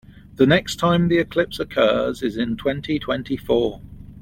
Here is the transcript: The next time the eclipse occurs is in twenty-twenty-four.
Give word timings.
The 0.33 0.47
next 0.47 0.77
time 0.77 1.09
the 1.09 1.19
eclipse 1.19 1.59
occurs 1.59 2.23
is 2.23 2.35
in 2.35 2.57
twenty-twenty-four. 2.57 3.81